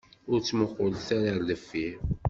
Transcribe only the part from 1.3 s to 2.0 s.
ɣer deffir.